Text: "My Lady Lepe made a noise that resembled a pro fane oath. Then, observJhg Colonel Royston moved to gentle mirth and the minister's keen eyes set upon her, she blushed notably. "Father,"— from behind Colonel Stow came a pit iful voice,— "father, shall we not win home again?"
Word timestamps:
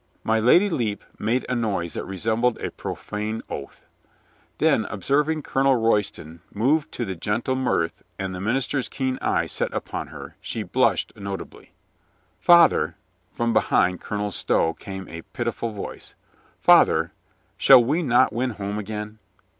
"My 0.31 0.39
Lady 0.39 0.67
Lepe 0.67 1.03
made 1.19 1.45
a 1.47 1.53
noise 1.53 1.93
that 1.93 2.05
resembled 2.07 2.59
a 2.59 2.71
pro 2.71 2.95
fane 2.95 3.43
oath. 3.51 3.85
Then, 4.57 4.85
observJhg 4.85 5.43
Colonel 5.43 5.75
Royston 5.75 6.41
moved 6.51 6.91
to 6.93 7.15
gentle 7.15 7.53
mirth 7.55 8.01
and 8.17 8.33
the 8.33 8.41
minister's 8.41 8.89
keen 8.89 9.19
eyes 9.21 9.51
set 9.51 9.71
upon 9.71 10.07
her, 10.07 10.37
she 10.41 10.63
blushed 10.63 11.13
notably. 11.15 11.73
"Father,"— 12.39 12.95
from 13.37 13.53
behind 13.53 14.01
Colonel 14.01 14.31
Stow 14.31 14.73
came 14.73 15.07
a 15.07 15.21
pit 15.21 15.45
iful 15.45 15.71
voice,— 15.71 16.15
"father, 16.59 17.11
shall 17.55 17.83
we 17.83 18.01
not 18.01 18.33
win 18.33 18.49
home 18.57 18.79
again?" 18.79 19.19